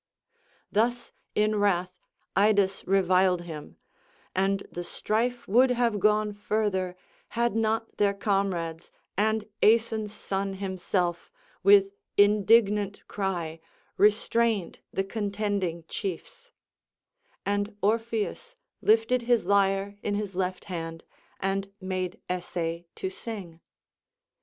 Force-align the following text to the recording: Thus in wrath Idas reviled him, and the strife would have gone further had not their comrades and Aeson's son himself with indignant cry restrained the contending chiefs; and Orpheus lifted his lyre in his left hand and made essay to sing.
Thus 0.71 1.11
in 1.35 1.57
wrath 1.57 1.93
Idas 2.35 2.87
reviled 2.87 3.41
him, 3.43 3.77
and 4.35 4.65
the 4.71 4.83
strife 4.83 5.47
would 5.47 5.69
have 5.69 5.99
gone 5.99 6.33
further 6.33 6.95
had 7.37 7.55
not 7.55 7.97
their 7.97 8.15
comrades 8.15 8.91
and 9.15 9.45
Aeson's 9.63 10.11
son 10.11 10.55
himself 10.55 11.29
with 11.61 11.93
indignant 12.17 13.07
cry 13.07 13.59
restrained 13.95 14.79
the 14.91 15.03
contending 15.03 15.83
chiefs; 15.87 16.51
and 17.45 17.77
Orpheus 17.83 18.55
lifted 18.81 19.21
his 19.21 19.45
lyre 19.45 19.99
in 20.01 20.15
his 20.15 20.33
left 20.33 20.63
hand 20.65 21.03
and 21.39 21.71
made 21.79 22.19
essay 22.27 22.87
to 22.95 23.11
sing. 23.11 23.59